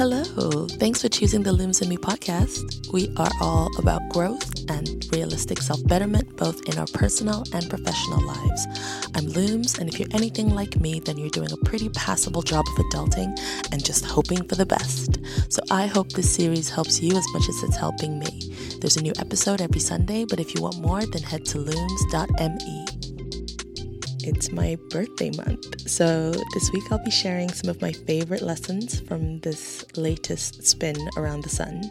Hello. 0.00 0.66
Thanks 0.78 1.02
for 1.02 1.10
choosing 1.10 1.42
the 1.42 1.50
Lumes 1.50 1.82
and 1.82 1.90
Me 1.90 1.98
podcast. 1.98 2.90
We 2.90 3.12
are 3.18 3.28
all 3.42 3.68
about 3.78 4.08
growth 4.08 4.70
and 4.70 5.04
realistic 5.12 5.60
self 5.60 5.86
betterment, 5.88 6.38
both 6.38 6.66
in 6.66 6.78
our 6.78 6.86
personal 6.94 7.44
and 7.52 7.68
professional 7.68 8.26
lives. 8.26 8.66
I'm 9.14 9.26
Lumes, 9.26 9.78
and 9.78 9.90
if 9.90 10.00
you're 10.00 10.08
anything 10.12 10.54
like 10.54 10.80
me, 10.80 11.00
then 11.00 11.18
you're 11.18 11.28
doing 11.28 11.52
a 11.52 11.66
pretty 11.66 11.90
passable 11.90 12.40
job 12.40 12.64
of 12.66 12.86
adulting 12.86 13.38
and 13.72 13.84
just 13.84 14.06
hoping 14.06 14.42
for 14.48 14.54
the 14.54 14.64
best. 14.64 15.18
So 15.50 15.60
I 15.70 15.84
hope 15.86 16.08
this 16.12 16.34
series 16.34 16.70
helps 16.70 17.02
you 17.02 17.14
as 17.14 17.26
much 17.34 17.46
as 17.50 17.62
it's 17.62 17.76
helping 17.76 18.18
me. 18.18 18.54
There's 18.80 18.96
a 18.96 19.02
new 19.02 19.12
episode 19.18 19.60
every 19.60 19.80
Sunday, 19.80 20.24
but 20.24 20.40
if 20.40 20.54
you 20.54 20.62
want 20.62 20.78
more, 20.80 21.04
then 21.04 21.20
head 21.20 21.44
to 21.44 21.58
lumes.me. 21.58 22.99
It's 24.22 24.52
my 24.52 24.76
birthday 24.90 25.30
month, 25.30 25.88
so 25.88 26.32
this 26.52 26.70
week 26.72 26.84
I'll 26.90 27.02
be 27.02 27.10
sharing 27.10 27.50
some 27.50 27.70
of 27.70 27.80
my 27.80 27.90
favorite 27.90 28.42
lessons 28.42 29.00
from 29.00 29.40
this 29.40 29.84
latest 29.96 30.62
spin 30.62 30.96
around 31.16 31.42
the 31.42 31.48
sun. 31.48 31.90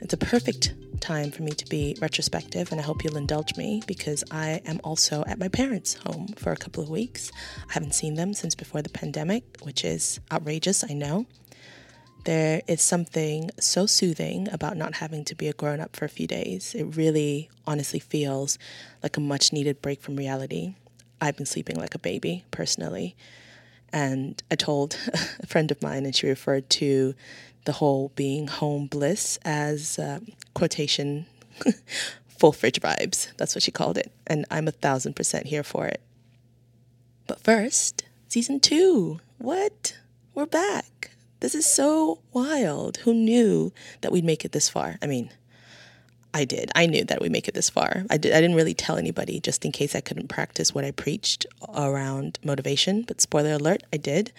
It's 0.00 0.12
a 0.12 0.16
perfect 0.16 0.74
time 1.00 1.30
for 1.30 1.44
me 1.44 1.52
to 1.52 1.64
be 1.66 1.96
retrospective, 2.00 2.72
and 2.72 2.80
I 2.80 2.84
hope 2.84 3.04
you'll 3.04 3.16
indulge 3.16 3.56
me 3.56 3.80
because 3.86 4.24
I 4.32 4.60
am 4.66 4.80
also 4.82 5.22
at 5.28 5.38
my 5.38 5.46
parents' 5.46 5.94
home 5.94 6.28
for 6.36 6.50
a 6.50 6.56
couple 6.56 6.82
of 6.82 6.90
weeks. 6.90 7.30
I 7.68 7.74
haven't 7.74 7.94
seen 7.94 8.14
them 8.14 8.34
since 8.34 8.56
before 8.56 8.82
the 8.82 8.90
pandemic, 8.90 9.44
which 9.62 9.84
is 9.84 10.18
outrageous, 10.32 10.82
I 10.82 10.94
know. 10.94 11.26
There 12.24 12.60
is 12.66 12.82
something 12.82 13.50
so 13.60 13.86
soothing 13.86 14.48
about 14.50 14.76
not 14.76 14.94
having 14.94 15.24
to 15.26 15.36
be 15.36 15.46
a 15.46 15.52
grown 15.52 15.80
up 15.80 15.94
for 15.94 16.06
a 16.06 16.08
few 16.08 16.26
days. 16.26 16.74
It 16.74 16.96
really, 16.96 17.50
honestly 17.68 18.00
feels 18.00 18.58
like 19.00 19.16
a 19.16 19.20
much 19.20 19.52
needed 19.52 19.80
break 19.80 20.02
from 20.02 20.16
reality. 20.16 20.74
I've 21.20 21.36
been 21.36 21.46
sleeping 21.46 21.76
like 21.76 21.94
a 21.94 21.98
baby 21.98 22.44
personally. 22.50 23.16
And 23.92 24.42
I 24.50 24.54
told 24.54 24.96
a 25.40 25.46
friend 25.46 25.70
of 25.70 25.82
mine, 25.82 26.04
and 26.04 26.14
she 26.14 26.28
referred 26.28 26.70
to 26.70 27.14
the 27.64 27.72
whole 27.72 28.12
being 28.14 28.46
home 28.46 28.86
bliss 28.86 29.38
as 29.44 29.98
uh, 29.98 30.20
quotation 30.54 31.26
full 32.28 32.52
fridge 32.52 32.80
vibes. 32.80 33.32
That's 33.36 33.54
what 33.54 33.62
she 33.62 33.70
called 33.70 33.98
it. 33.98 34.12
And 34.26 34.46
I'm 34.50 34.68
a 34.68 34.72
thousand 34.72 35.14
percent 35.14 35.46
here 35.46 35.62
for 35.62 35.86
it. 35.86 36.00
But 37.26 37.40
first, 37.40 38.04
season 38.28 38.60
two. 38.60 39.20
What? 39.38 39.98
We're 40.34 40.46
back. 40.46 41.10
This 41.40 41.54
is 41.54 41.66
so 41.66 42.20
wild. 42.32 42.98
Who 42.98 43.14
knew 43.14 43.72
that 44.00 44.12
we'd 44.12 44.24
make 44.24 44.44
it 44.44 44.52
this 44.52 44.68
far? 44.68 44.98
I 45.02 45.06
mean, 45.06 45.30
I 46.32 46.44
did. 46.44 46.70
I 46.74 46.86
knew 46.86 47.04
that 47.04 47.20
we'd 47.20 47.32
make 47.32 47.48
it 47.48 47.54
this 47.54 47.70
far. 47.70 48.04
I, 48.08 48.16
did, 48.16 48.32
I 48.32 48.40
didn't 48.40 48.56
really 48.56 48.74
tell 48.74 48.96
anybody 48.96 49.40
just 49.40 49.64
in 49.64 49.72
case 49.72 49.96
I 49.96 50.00
couldn't 50.00 50.28
practice 50.28 50.74
what 50.74 50.84
I 50.84 50.92
preached 50.92 51.44
around 51.74 52.38
motivation, 52.44 53.02
but 53.02 53.20
spoiler 53.20 53.54
alert, 53.54 53.82
I 53.92 53.96
did. 53.96 54.32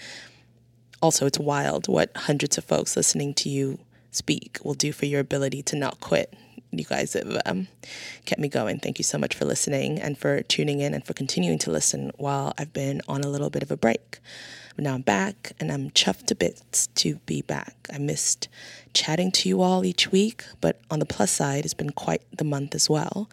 Also, 1.02 1.26
it's 1.26 1.40
wild 1.40 1.88
what 1.88 2.16
hundreds 2.16 2.58
of 2.58 2.64
folks 2.64 2.96
listening 2.96 3.34
to 3.34 3.50
you 3.50 3.80
speak 4.12 4.60
will 4.64 4.74
do 4.74 4.92
for 4.92 5.06
your 5.06 5.20
ability 5.20 5.64
to 5.64 5.76
not 5.76 6.00
quit. 6.00 6.34
You 6.72 6.86
guys 6.86 7.14
have 7.14 7.42
um, 7.46 7.68
kept 8.26 8.40
me 8.40 8.48
going. 8.48 8.80
Thank 8.80 8.98
you 8.98 9.04
so 9.04 9.18
much 9.18 9.36
for 9.36 9.44
listening 9.44 10.00
and 10.00 10.18
for 10.18 10.42
tuning 10.44 10.80
in 10.80 10.94
and 10.94 11.06
for 11.06 11.14
continuing 11.14 11.60
to 11.60 11.72
listen 11.72 12.12
while 12.16 12.54
I've 12.58 12.72
been 12.72 13.02
on 13.10 13.22
a 13.22 13.28
little 13.28 13.50
bit 13.50 13.64
of 13.64 13.72
a 13.72 13.78
break. 13.78 14.20
But 14.76 14.84
now 14.86 14.94
I'm 14.94 15.02
back 15.02 15.54
and 15.60 15.72
I'm 15.72 15.90
chuffed 15.92 16.28
to 16.28 16.36
bits 16.36 16.88
to 16.88 17.16
be 17.26 17.42
back. 17.42 17.76
I 17.94 17.98
missed 17.98 18.48
chatting 18.94 19.32
to 19.34 19.50
you 19.50 19.62
all 19.62 19.86
each 19.86 20.12
week, 20.12 20.44
but 20.62 20.80
on 20.90 21.00
the 21.00 21.06
plus 21.06 21.32
side, 21.32 21.66
it's 21.66 21.74
been 21.74 21.92
quite 21.92 22.22
the 22.36 22.44
month 22.44 22.76
as 22.76 22.90
well. 22.90 23.30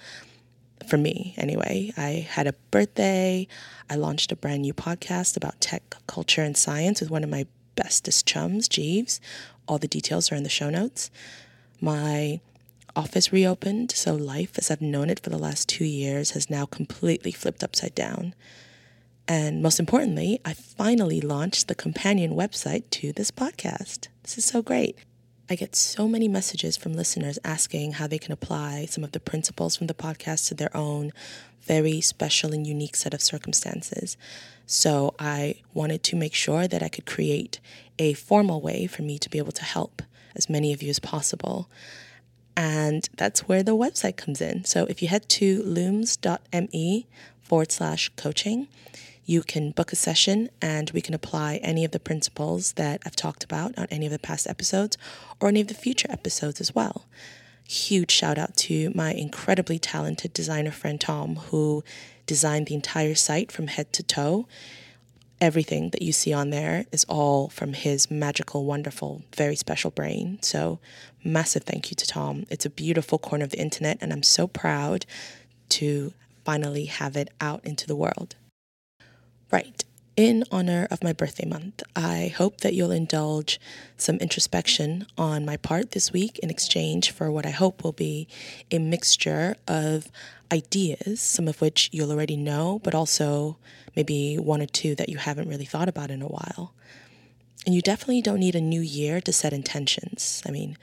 For 0.89 0.97
me, 0.97 1.35
anyway. 1.37 1.93
I 1.97 2.27
had 2.31 2.47
a 2.47 2.55
birthday. 2.71 3.47
I 3.91 3.97
launched 3.97 4.33
a 4.33 4.37
brand 4.37 4.63
new 4.63 4.73
podcast 4.73 5.37
about 5.37 5.61
tech, 5.61 5.97
culture, 6.07 6.43
and 6.43 6.57
science 6.57 7.01
with 7.01 7.11
one 7.11 7.25
of 7.25 7.31
my 7.31 7.47
bestest 7.75 8.27
chums, 8.27 8.69
Jeeves. 8.69 9.21
All 9.67 9.79
the 9.79 9.89
details 9.89 10.33
are 10.33 10.35
in 10.35 10.45
the 10.45 10.49
show 10.49 10.71
notes. 10.71 11.11
My 11.81 12.41
office 12.97 13.33
reopened, 13.33 13.93
so 13.93 14.15
life 14.15 14.59
as 14.59 14.71
I've 14.71 14.81
known 14.81 15.11
it 15.11 15.21
for 15.21 15.31
the 15.31 15.39
last 15.39 15.69
two 15.69 15.85
years 15.85 16.33
has 16.33 16.51
now 16.51 16.67
completely 16.67 17.31
flipped 17.31 17.63
upside 17.63 17.95
down. 17.95 18.35
And 19.29 19.63
most 19.63 19.79
importantly, 19.79 20.41
I 20.43 20.55
finally 20.55 21.21
launched 21.21 21.69
the 21.69 21.75
companion 21.75 22.33
website 22.35 22.85
to 22.93 23.13
this 23.13 23.31
podcast. 23.31 24.09
This 24.23 24.39
is 24.39 24.47
so 24.47 24.63
great. 24.63 24.97
I 25.51 25.55
get 25.55 25.77
so 25.77 26.09
many 26.09 26.29
messages 26.29 26.79
from 26.79 26.95
listeners 26.95 27.39
asking 27.45 27.93
how 27.93 28.07
they 28.07 28.19
can 28.19 28.33
apply 28.33 28.87
some 28.87 29.05
of 29.05 29.13
the 29.13 29.21
principles 29.21 29.77
from 29.77 29.87
the 29.87 29.95
podcast 29.95 30.49
to 30.49 30.55
their 30.55 30.75
own 30.75 31.13
very 31.61 32.01
special 32.01 32.55
and 32.55 32.67
unique 32.67 32.97
set 32.97 33.13
of 33.13 33.21
circumstances. 33.21 34.17
So 34.67 35.15
I 35.19 35.57
wanted 35.75 36.03
to 36.05 36.17
make 36.17 36.35
sure 36.35 36.67
that 36.67 36.83
I 36.83 36.89
could 36.89 37.05
create 37.07 37.61
a 37.99 38.15
formal 38.15 38.63
way 38.63 38.87
for 38.87 39.03
me 39.03 39.19
to 39.19 39.29
be 39.29 39.39
able 39.39 39.53
to 39.53 39.65
help 39.65 40.03
as 40.37 40.49
many 40.49 40.73
of 40.73 40.83
you 40.83 40.89
as 40.89 40.99
possible. 40.99 41.69
And 42.57 43.09
that's 43.17 43.49
where 43.49 43.63
the 43.63 43.77
website 43.77 44.17
comes 44.17 44.41
in. 44.41 44.65
So 44.65 44.85
if 44.87 45.03
you 45.03 45.09
head 45.09 45.29
to 45.31 45.63
lumes.me 45.63 47.07
forward 47.41 47.73
slash 47.73 48.11
coaching, 48.17 48.69
you 49.29 49.43
can 49.43 49.73
book 49.73 49.93
a 49.93 49.97
session 49.97 50.49
and 50.63 50.91
we 50.93 51.03
can 51.03 51.13
apply 51.13 51.57
any 51.57 51.85
of 51.85 51.91
the 51.91 52.01
principles 52.01 52.73
that 52.73 53.03
I've 53.05 53.15
talked 53.15 53.45
about 53.45 53.79
on 53.79 53.87
any 53.91 54.07
of 54.07 54.13
the 54.13 54.19
past 54.19 54.47
episodes 54.47 54.97
or 55.39 55.49
any 55.49 55.61
of 55.61 55.69
the 55.69 55.75
future 55.75 56.11
episodes 56.11 56.63
as 56.63 56.75
well. 56.75 57.05
Huge 57.69 58.11
shout 58.11 58.39
out 58.39 58.57
to 58.57 58.91
my 58.95 59.13
incredibly 59.13 59.79
talented 59.79 60.33
designer 60.33 60.71
friend 60.71 60.99
Tom, 60.99 61.37
who 61.37 61.85
designed 62.25 62.69
the 62.69 62.75
entire 62.75 63.15
site 63.15 63.53
from 63.53 63.67
head 63.67 63.93
to 63.93 64.03
toe. 64.03 64.49
Everything 65.43 65.91
that 65.91 66.01
you 66.01 66.11
see 66.11 66.33
on 66.33 66.49
there 66.49 66.87
is 66.91 67.05
all 67.05 67.51
from 67.51 67.75
his 67.75 68.11
magical, 68.11 68.65
wonderful, 68.65 69.25
very 69.37 69.57
special 69.57 69.91
brain. 69.91 70.39
So, 70.41 70.79
massive 71.23 71.65
thank 71.65 71.91
you 71.91 71.95
to 71.97 72.07
Tom. 72.07 72.47
It's 72.49 72.65
a 72.65 72.71
beautiful 72.71 73.19
corner 73.19 73.45
of 73.45 73.51
the 73.51 73.61
internet, 73.61 73.99
and 74.01 74.11
I'm 74.11 74.23
so 74.23 74.47
proud 74.47 75.05
to 75.69 76.15
finally 76.47 76.87
have 76.87 77.15
it 77.15 77.29
out 77.43 77.63
into 77.67 77.87
the 77.87 77.95
world. 77.95 78.35
Right. 79.51 79.85
In 80.15 80.45
honor 80.51 80.89
of 80.91 81.03
my 81.03 81.13
birthday 81.13 81.47
month, 81.47 81.83
I 81.95 82.35
hope 82.37 82.63
that 82.63 82.75
you'll 82.75 82.91
indulge 82.91 83.61
some 83.97 84.17
introspection 84.17 85.07
on 85.17 85.47
my 85.47 85.57
part 85.57 85.93
this 85.93 86.13
week 86.13 86.39
in 86.41 86.51
exchange 86.51 87.13
for 87.13 87.31
what 87.31 87.47
I 87.47 87.51
hope 87.51 87.85
will 87.85 87.93
be 87.93 88.27
a 88.71 88.79
mixture 88.79 89.57
of 89.69 90.11
ideas, 90.53 91.21
some 91.21 91.47
of 91.47 91.61
which 91.61 91.89
you'll 91.93 92.11
already 92.11 92.37
know, 92.37 92.81
but 92.83 92.95
also 92.95 93.57
maybe 93.95 94.37
one 94.37 94.61
or 94.61 94.67
two 94.67 94.95
that 94.97 95.09
you 95.09 95.19
haven't 95.19 95.49
really 95.49 95.65
thought 95.65 95.89
about 95.89 96.11
in 96.11 96.21
a 96.21 96.27
while. 96.27 96.75
And 97.65 97.75
you 97.75 97.81
definitely 97.81 98.21
don't 98.21 98.41
need 98.41 98.57
a 98.57 98.61
new 98.61 98.81
year 98.81 99.21
to 99.21 99.33
set 99.33 99.53
intentions. 99.53 100.43
I 100.45 100.51
mean, 100.51 100.77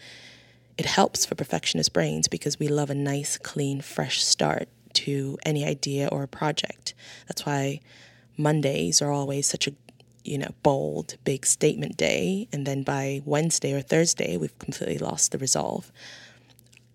it 0.78 0.86
helps 0.86 1.26
for 1.26 1.36
perfectionist 1.36 1.94
brains 1.94 2.28
because 2.28 2.58
we 2.58 2.68
love 2.68 2.90
a 2.90 2.96
nice, 2.96 3.38
clean, 3.38 3.82
fresh 3.82 4.24
start 4.24 4.70
to 4.94 5.38
any 5.46 5.66
idea 5.66 6.08
or 6.12 6.26
project. 6.26 6.94
That's 7.28 7.46
why 7.46 7.82
Mondays 8.38 9.02
are 9.02 9.12
always 9.12 9.48
such 9.48 9.68
a 9.68 9.74
you 10.24 10.38
know 10.38 10.50
bold 10.64 11.18
big 11.24 11.46
statement 11.46 11.98
day 11.98 12.48
and 12.52 12.66
then 12.66 12.82
by 12.82 13.22
Wednesday 13.26 13.74
or 13.74 13.82
Thursday 13.82 14.38
we've 14.38 14.58
completely 14.60 14.98
lost 14.98 15.32
the 15.32 15.38
resolve. 15.38 15.92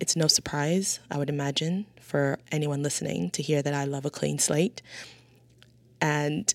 It's 0.00 0.16
no 0.16 0.26
surprise, 0.26 0.98
I 1.10 1.18
would 1.18 1.28
imagine, 1.28 1.84
for 2.00 2.38
anyone 2.50 2.82
listening 2.82 3.30
to 3.32 3.42
hear 3.42 3.60
that 3.60 3.74
I 3.74 3.84
love 3.84 4.06
a 4.06 4.10
clean 4.10 4.38
slate. 4.38 4.80
And 6.00 6.52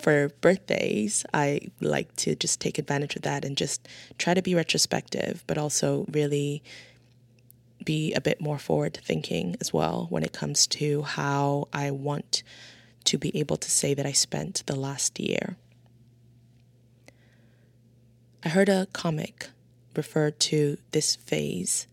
for 0.00 0.28
birthdays, 0.40 1.26
I 1.34 1.62
like 1.80 2.14
to 2.16 2.36
just 2.36 2.60
take 2.60 2.78
advantage 2.78 3.16
of 3.16 3.22
that 3.22 3.44
and 3.44 3.56
just 3.56 3.88
try 4.18 4.34
to 4.34 4.42
be 4.42 4.54
retrospective, 4.54 5.42
but 5.48 5.58
also 5.58 6.06
really 6.12 6.62
be 7.84 8.14
a 8.14 8.20
bit 8.20 8.40
more 8.40 8.58
forward 8.58 8.98
thinking 9.02 9.56
as 9.60 9.72
well 9.72 10.06
when 10.10 10.22
it 10.22 10.32
comes 10.32 10.66
to 10.66 11.02
how 11.02 11.68
I 11.72 11.90
want 11.90 12.42
to 13.06 13.18
be 13.18 13.36
able 13.38 13.56
to 13.56 13.70
say 13.70 13.94
that 13.94 14.06
I 14.06 14.12
spent 14.12 14.62
the 14.66 14.76
last 14.76 15.18
year. 15.18 15.56
I 18.44 18.48
heard 18.48 18.68
a 18.68 18.86
comic 18.92 19.48
refer 19.96 20.30
to 20.30 20.78
this 20.92 21.16
phase 21.16 21.86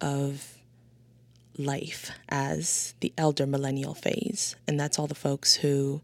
of 0.00 0.58
life 1.56 2.10
as 2.28 2.94
the 3.00 3.12
elder 3.18 3.46
millennial 3.46 3.94
phase, 3.94 4.56
and 4.68 4.78
that's 4.78 4.98
all 4.98 5.06
the 5.06 5.14
folks 5.14 5.54
who 5.56 6.00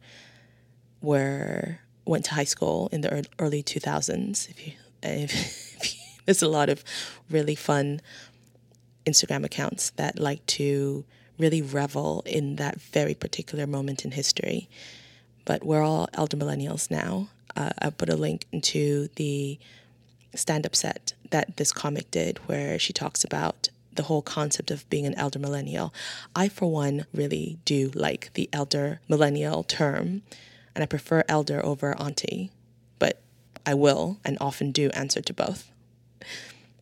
were 1.01 1.81
went 2.05 2.25
to 2.25 2.35
high 2.35 2.45
school 2.45 2.89
in 2.93 3.01
the 3.01 3.27
early 3.39 3.63
2000s. 3.63 4.49
If 4.51 4.67
you, 4.67 4.73
if, 5.03 5.33
if 5.83 5.95
you, 5.95 6.01
there's 6.25 6.43
a 6.43 6.49
lot 6.49 6.69
of 6.69 6.83
really 7.31 7.55
fun 7.55 8.01
Instagram 9.05 9.45
accounts 9.45 9.91
that 9.91 10.19
like 10.19 10.45
to 10.47 11.05
really 11.39 11.63
revel 11.63 12.23
in 12.27 12.57
that 12.57 12.81
very 12.81 13.15
particular 13.15 13.67
moment 13.67 14.05
in 14.05 14.13
history. 14.13 14.69
But 15.45 15.65
we're 15.65 15.83
all 15.83 16.09
elder 16.15 16.37
millennials 16.37 16.91
now. 16.91 17.29
Uh, 17.55 17.71
I 17.79 17.91
put 17.91 18.09
a 18.09 18.17
link 18.17 18.47
into 18.53 19.09
the 19.17 19.59
stand 20.35 20.67
up 20.67 20.77
set 20.77 21.15
that 21.31 21.57
this 21.57 21.73
comic 21.73 22.11
did 22.11 22.39
where 22.47 22.79
she 22.79 22.93
talks 22.93 23.25
about 23.25 23.69
the 23.95 24.03
whole 24.03 24.21
concept 24.21 24.71
of 24.71 24.89
being 24.91 25.07
an 25.07 25.15
elder 25.15 25.39
millennial. 25.39 25.95
I, 26.35 26.49
for 26.49 26.71
one, 26.71 27.07
really 27.15 27.59
do 27.65 27.91
like 27.95 28.31
the 28.35 28.49
elder 28.53 29.01
millennial 29.09 29.63
term, 29.65 30.23
and 30.75 30.83
I 30.83 30.87
prefer 30.87 31.25
elder 31.29 31.65
over 31.65 31.97
auntie, 31.99 32.51
but 32.99 33.23
I 33.65 33.73
will 33.73 34.19
and 34.23 34.37
often 34.39 34.71
do 34.71 34.91
answer 34.91 35.23
to 35.23 35.33
both. 35.33 35.71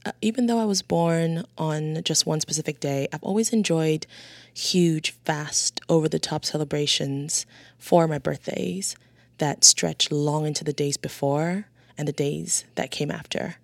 uh, 0.04 0.12
even 0.20 0.46
though 0.46 0.58
I 0.58 0.64
was 0.64 0.82
born 0.82 1.44
on 1.56 2.02
just 2.04 2.26
one 2.26 2.40
specific 2.40 2.80
day, 2.80 3.08
I've 3.12 3.22
always 3.22 3.52
enjoyed 3.52 4.06
huge, 4.54 5.16
vast, 5.26 5.80
over 5.88 6.08
the 6.08 6.18
top 6.18 6.44
celebrations 6.44 7.44
for 7.78 8.06
my 8.06 8.18
birthdays 8.18 8.96
that 9.38 9.64
stretch 9.64 10.10
long 10.10 10.46
into 10.46 10.64
the 10.64 10.72
days 10.72 10.96
before 10.96 11.66
and 11.98 12.06
the 12.08 12.12
days 12.12 12.64
that 12.76 12.90
came 12.90 13.10
after 13.10 13.56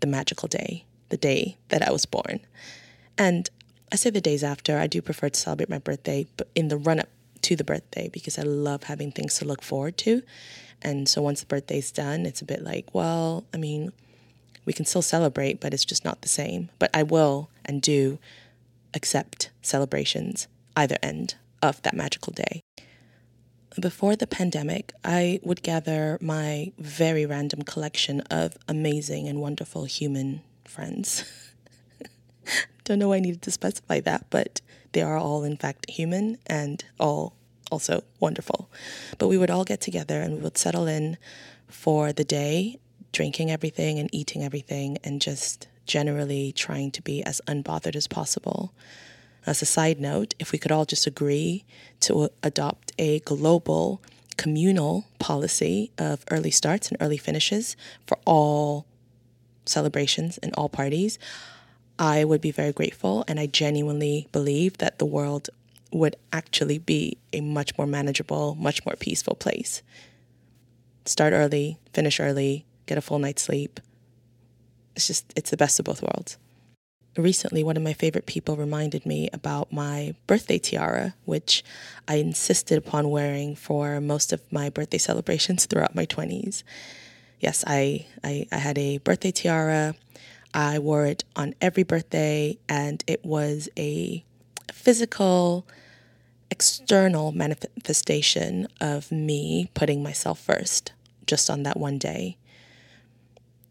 the 0.00 0.06
magical 0.06 0.48
day, 0.48 0.84
the 1.08 1.16
day 1.16 1.56
that 1.68 1.86
I 1.86 1.92
was 1.92 2.04
born. 2.06 2.40
And 3.16 3.48
I 3.92 3.96
say 3.96 4.10
the 4.10 4.20
days 4.20 4.42
after, 4.42 4.78
I 4.78 4.86
do 4.86 5.00
prefer 5.00 5.28
to 5.28 5.38
celebrate 5.38 5.68
my 5.68 5.78
birthday 5.78 6.26
but 6.36 6.48
in 6.54 6.68
the 6.68 6.76
run 6.76 6.98
up 6.98 7.08
to 7.42 7.56
the 7.56 7.64
birthday 7.64 8.08
because 8.08 8.38
I 8.38 8.42
love 8.42 8.84
having 8.84 9.12
things 9.12 9.38
to 9.38 9.44
look 9.44 9.62
forward 9.62 9.96
to. 9.98 10.22
And 10.80 11.08
so 11.08 11.22
once 11.22 11.40
the 11.40 11.46
birthday's 11.46 11.92
done, 11.92 12.26
it's 12.26 12.42
a 12.42 12.44
bit 12.44 12.62
like, 12.62 12.92
well, 12.92 13.44
I 13.54 13.58
mean, 13.58 13.92
we 14.64 14.72
can 14.72 14.84
still 14.84 15.02
celebrate, 15.02 15.60
but 15.60 15.74
it's 15.74 15.84
just 15.84 16.04
not 16.04 16.22
the 16.22 16.28
same. 16.28 16.70
But 16.78 16.90
I 16.94 17.02
will 17.02 17.50
and 17.64 17.82
do 17.82 18.18
accept 18.94 19.50
celebrations 19.62 20.48
either 20.76 20.96
end 21.02 21.34
of 21.62 21.80
that 21.82 21.94
magical 21.94 22.32
day. 22.32 22.62
Before 23.80 24.16
the 24.16 24.26
pandemic, 24.26 24.92
I 25.02 25.40
would 25.42 25.62
gather 25.62 26.18
my 26.20 26.72
very 26.78 27.24
random 27.24 27.62
collection 27.62 28.20
of 28.22 28.58
amazing 28.68 29.28
and 29.28 29.40
wonderful 29.40 29.84
human 29.84 30.42
friends. 30.64 31.24
Don't 32.84 32.98
know 32.98 33.08
why 33.08 33.16
I 33.16 33.20
needed 33.20 33.42
to 33.42 33.50
specify 33.50 34.00
that, 34.00 34.26
but 34.28 34.60
they 34.92 35.00
are 35.00 35.16
all, 35.16 35.42
in 35.44 35.56
fact, 35.56 35.88
human 35.90 36.36
and 36.46 36.84
all 37.00 37.34
also 37.70 38.04
wonderful. 38.20 38.70
But 39.18 39.28
we 39.28 39.38
would 39.38 39.50
all 39.50 39.64
get 39.64 39.80
together 39.80 40.20
and 40.20 40.34
we 40.34 40.40
would 40.40 40.58
settle 40.58 40.86
in 40.86 41.16
for 41.66 42.12
the 42.12 42.24
day 42.24 42.78
drinking 43.12 43.50
everything 43.50 43.98
and 43.98 44.08
eating 44.12 44.44
everything 44.44 44.98
and 45.02 45.20
just 45.20 45.68
generally 45.86 46.52
trying 46.52 46.90
to 46.92 47.02
be 47.02 47.22
as 47.24 47.40
unbothered 47.46 47.96
as 47.96 48.06
possible. 48.06 48.72
As 49.46 49.60
a 49.60 49.66
side 49.66 50.00
note, 50.00 50.34
if 50.38 50.52
we 50.52 50.58
could 50.58 50.72
all 50.72 50.84
just 50.84 51.06
agree 51.06 51.64
to 52.00 52.30
adopt 52.42 52.92
a 52.98 53.20
global 53.20 54.00
communal 54.36 55.04
policy 55.18 55.90
of 55.98 56.24
early 56.30 56.50
starts 56.50 56.88
and 56.88 56.96
early 57.00 57.18
finishes 57.18 57.76
for 58.06 58.18
all 58.24 58.86
celebrations 59.66 60.38
and 60.38 60.54
all 60.54 60.68
parties, 60.68 61.18
I 61.98 62.24
would 62.24 62.40
be 62.40 62.50
very 62.50 62.72
grateful. 62.72 63.24
And 63.28 63.38
I 63.38 63.46
genuinely 63.46 64.28
believe 64.32 64.78
that 64.78 64.98
the 64.98 65.06
world 65.06 65.50
would 65.92 66.16
actually 66.32 66.78
be 66.78 67.18
a 67.32 67.40
much 67.40 67.76
more 67.76 67.86
manageable, 67.86 68.54
much 68.54 68.84
more 68.86 68.96
peaceful 68.98 69.34
place. 69.34 69.82
Start 71.04 71.32
early, 71.32 71.78
finish 71.92 72.18
early, 72.20 72.64
get 72.86 72.96
a 72.96 73.02
full 73.02 73.18
night's 73.18 73.42
sleep. 73.42 73.80
It's 74.94 75.06
just, 75.06 75.32
it's 75.36 75.50
the 75.50 75.56
best 75.56 75.78
of 75.78 75.84
both 75.84 76.02
worlds. 76.02 76.38
Recently, 77.16 77.62
one 77.62 77.76
of 77.76 77.82
my 77.82 77.92
favorite 77.92 78.24
people 78.24 78.56
reminded 78.56 79.04
me 79.04 79.28
about 79.34 79.70
my 79.70 80.14
birthday 80.26 80.58
tiara, 80.58 81.14
which 81.26 81.62
I 82.08 82.16
insisted 82.16 82.78
upon 82.78 83.10
wearing 83.10 83.54
for 83.54 84.00
most 84.00 84.32
of 84.32 84.40
my 84.50 84.70
birthday 84.70 84.98
celebrations 84.98 85.66
throughout 85.66 85.94
my 85.94 86.06
20s. 86.06 86.62
Yes, 87.38 87.64
I, 87.66 88.06
I, 88.24 88.46
I 88.50 88.56
had 88.56 88.78
a 88.78 88.98
birthday 88.98 89.30
tiara. 89.30 89.94
I 90.54 90.78
wore 90.78 91.06
it 91.06 91.24
on 91.36 91.54
every 91.60 91.82
birthday, 91.82 92.58
and 92.68 93.02
it 93.06 93.24
was 93.24 93.68
a 93.76 94.24
physical, 94.72 95.66
external 96.50 97.32
manifestation 97.32 98.68
of 98.80 99.10
me 99.12 99.70
putting 99.74 100.02
myself 100.02 100.38
first 100.38 100.92
just 101.26 101.50
on 101.50 101.62
that 101.64 101.78
one 101.78 101.98
day. 101.98 102.36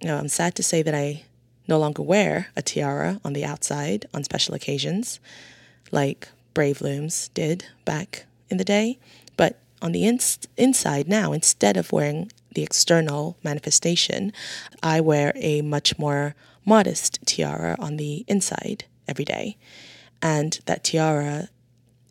Know, 0.03 0.17
I'm 0.17 0.29
sad 0.29 0.55
to 0.55 0.63
say 0.63 0.81
that 0.81 0.95
I 0.95 1.23
no 1.67 1.77
longer 1.77 2.01
wear 2.01 2.47
a 2.55 2.61
tiara 2.61 3.21
on 3.23 3.33
the 3.33 3.45
outside 3.45 4.07
on 4.13 4.23
special 4.23 4.55
occasions, 4.55 5.19
like 5.91 6.27
Brave 6.53 6.79
Lumes 6.79 7.31
did 7.33 7.65
back 7.85 8.25
in 8.49 8.57
the 8.57 8.63
day. 8.63 8.97
But 9.37 9.59
on 9.81 9.91
the 9.91 10.05
ins- 10.05 10.39
inside 10.57 11.07
now, 11.07 11.33
instead 11.33 11.77
of 11.77 11.91
wearing 11.91 12.31
the 12.53 12.63
external 12.63 13.37
manifestation, 13.43 14.33
I 14.81 15.01
wear 15.01 15.33
a 15.35 15.61
much 15.61 15.99
more 15.99 16.35
modest 16.65 17.19
tiara 17.25 17.75
on 17.79 17.97
the 17.97 18.25
inside 18.27 18.85
every 19.07 19.25
day. 19.25 19.57
And 20.21 20.59
that 20.65 20.83
tiara 20.83 21.49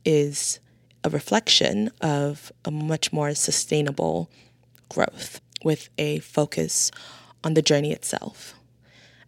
is 0.05 0.61
a 1.03 1.11
reflection 1.11 1.91
of 2.01 2.53
a 2.65 2.71
much 2.71 3.13
more 3.13 3.35
sustainable 3.35 4.31
growth 4.89 5.41
with 5.65 5.89
a 5.99 6.21
focus 6.21 6.91
on 7.43 7.55
the 7.55 7.63
journey 7.63 7.93
itself. 7.93 8.55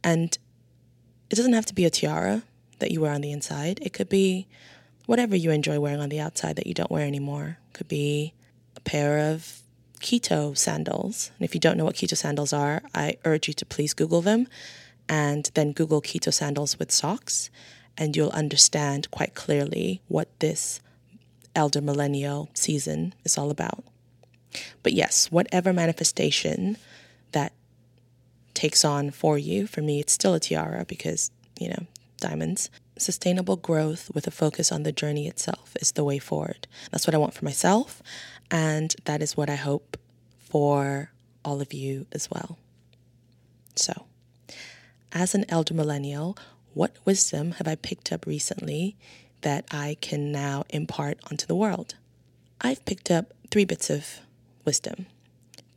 And 0.04 0.36
it 1.30 1.36
doesn't 1.36 1.52
have 1.52 1.66
to 1.66 1.74
be 1.74 1.84
a 1.84 1.90
tiara 1.90 2.42
that 2.78 2.90
you 2.90 3.00
wear 3.00 3.12
on 3.12 3.20
the 3.20 3.32
inside. 3.32 3.78
It 3.82 3.92
could 3.92 4.08
be 4.08 4.46
whatever 5.06 5.36
you 5.36 5.50
enjoy 5.50 5.78
wearing 5.80 6.00
on 6.00 6.08
the 6.08 6.20
outside 6.20 6.56
that 6.56 6.66
you 6.66 6.74
don't 6.74 6.90
wear 6.90 7.06
anymore. 7.06 7.58
It 7.68 7.74
could 7.74 7.88
be 7.88 8.34
a 8.76 8.80
pair 8.80 9.32
of 9.32 9.62
Kito 10.00 10.56
sandals. 10.56 11.30
And 11.38 11.44
if 11.44 11.54
you 11.54 11.60
don't 11.60 11.76
know 11.76 11.84
what 11.84 11.94
Kito 11.94 12.16
sandals 12.16 12.52
are, 12.52 12.82
I 12.94 13.16
urge 13.24 13.48
you 13.48 13.54
to 13.54 13.64
please 13.64 13.94
Google 13.94 14.20
them 14.20 14.48
and 15.08 15.50
then 15.54 15.72
Google 15.72 16.02
Kito 16.02 16.32
sandals 16.32 16.78
with 16.78 16.90
socks, 16.90 17.50
and 17.98 18.16
you'll 18.16 18.30
understand 18.30 19.10
quite 19.10 19.34
clearly 19.34 20.00
what 20.08 20.28
this 20.40 20.80
elder 21.54 21.80
millennial 21.80 22.48
season 22.54 23.14
is 23.24 23.36
all 23.36 23.50
about. 23.50 23.84
But 24.82 24.92
yes, 24.92 25.30
whatever 25.30 25.72
manifestation 25.72 26.76
that 27.32 27.52
takes 28.54 28.84
on 28.84 29.10
for 29.10 29.38
you. 29.38 29.66
For 29.66 29.82
me, 29.82 30.00
it's 30.00 30.12
still 30.12 30.34
a 30.34 30.40
tiara 30.40 30.84
because, 30.86 31.30
you 31.58 31.68
know, 31.68 31.86
diamonds. 32.18 32.70
Sustainable 32.98 33.56
growth 33.56 34.10
with 34.14 34.26
a 34.26 34.30
focus 34.30 34.70
on 34.70 34.82
the 34.82 34.92
journey 34.92 35.26
itself 35.26 35.74
is 35.80 35.92
the 35.92 36.04
way 36.04 36.18
forward. 36.18 36.66
That's 36.90 37.06
what 37.06 37.14
I 37.14 37.18
want 37.18 37.34
for 37.34 37.44
myself, 37.44 38.02
and 38.50 38.94
that 39.04 39.22
is 39.22 39.36
what 39.36 39.50
I 39.50 39.56
hope 39.56 39.96
for 40.38 41.10
all 41.44 41.60
of 41.60 41.72
you 41.72 42.06
as 42.12 42.30
well. 42.30 42.58
So, 43.74 44.06
as 45.12 45.34
an 45.34 45.46
elder 45.48 45.74
millennial, 45.74 46.36
what 46.74 46.96
wisdom 47.04 47.52
have 47.52 47.66
I 47.66 47.74
picked 47.74 48.12
up 48.12 48.26
recently 48.26 48.96
that 49.40 49.64
I 49.70 49.96
can 50.00 50.30
now 50.30 50.64
impart 50.70 51.18
onto 51.30 51.46
the 51.46 51.56
world? 51.56 51.94
I've 52.60 52.84
picked 52.84 53.10
up 53.10 53.32
three 53.50 53.64
bits 53.64 53.90
of 53.90 54.20
wisdom, 54.64 55.06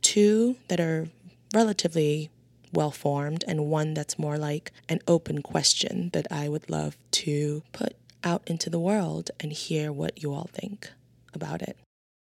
two 0.02 0.56
that 0.68 0.80
are 0.80 1.08
relatively 1.52 2.30
well 2.72 2.90
formed, 2.90 3.44
and 3.46 3.66
one 3.66 3.94
that's 3.94 4.18
more 4.18 4.38
like 4.38 4.72
an 4.88 5.00
open 5.06 5.42
question 5.42 6.10
that 6.12 6.26
I 6.30 6.48
would 6.48 6.68
love 6.70 6.96
to 7.12 7.62
put 7.72 7.94
out 8.24 8.42
into 8.46 8.68
the 8.70 8.80
world 8.80 9.30
and 9.40 9.52
hear 9.52 9.92
what 9.92 10.22
you 10.22 10.32
all 10.32 10.50
think 10.52 10.90
about 11.32 11.62
it. 11.62 11.76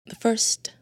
The 0.07 0.17
first 0.17 0.73